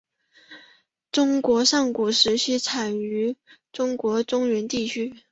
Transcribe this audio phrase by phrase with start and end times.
[1.11, 3.35] 中国上古时期产生于
[3.71, 5.13] 中国中原地区。